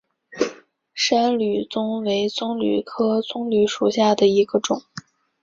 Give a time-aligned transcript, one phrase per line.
[0.95, 4.81] 山棕榈为棕榈科棕榈属下的一个种。